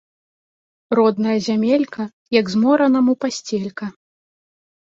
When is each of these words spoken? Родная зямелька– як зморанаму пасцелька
Родная 0.99 1.35
зямелька– 1.49 2.03
як 2.39 2.45
зморанаму 2.55 3.13
пасцелька 3.27 3.85